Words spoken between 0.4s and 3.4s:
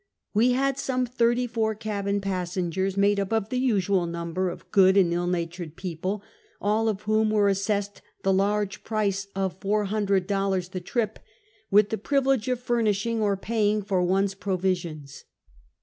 had some thirty four cabin passen gers, made up